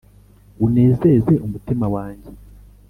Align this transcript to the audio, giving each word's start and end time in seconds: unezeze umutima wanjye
unezeze 0.65 1.33
umutima 1.45 1.85
wanjye 1.95 2.29